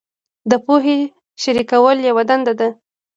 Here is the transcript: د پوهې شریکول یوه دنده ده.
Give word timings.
د 0.49 0.51
پوهې 0.65 0.97
شریکول 1.41 1.97
یوه 2.09 2.23
دنده 2.29 2.53
ده. 2.59 2.69